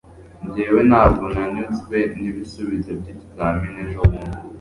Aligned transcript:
Njyewe 0.45 0.81
ntabwo 0.89 1.23
nanyuzwe 1.33 1.97
nibisubizo 2.19 2.91
byikizamini 2.99 3.79
ejobundi 3.85 4.35